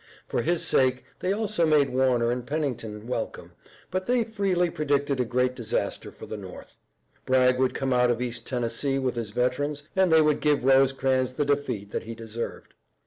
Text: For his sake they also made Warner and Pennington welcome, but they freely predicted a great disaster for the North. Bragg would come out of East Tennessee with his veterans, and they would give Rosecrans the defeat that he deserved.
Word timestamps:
For 0.27 0.41
his 0.41 0.65
sake 0.65 1.03
they 1.19 1.31
also 1.31 1.63
made 1.67 1.91
Warner 1.93 2.31
and 2.31 2.43
Pennington 2.43 3.05
welcome, 3.05 3.51
but 3.91 4.07
they 4.07 4.23
freely 4.23 4.71
predicted 4.71 5.19
a 5.19 5.25
great 5.25 5.55
disaster 5.55 6.11
for 6.11 6.25
the 6.25 6.37
North. 6.37 6.79
Bragg 7.27 7.59
would 7.59 7.75
come 7.75 7.93
out 7.93 8.09
of 8.09 8.19
East 8.19 8.47
Tennessee 8.47 8.97
with 8.97 9.13
his 9.13 9.29
veterans, 9.29 9.83
and 9.95 10.11
they 10.11 10.23
would 10.23 10.39
give 10.41 10.63
Rosecrans 10.63 11.33
the 11.35 11.45
defeat 11.45 11.91
that 11.91 12.05
he 12.05 12.15
deserved. 12.15 12.73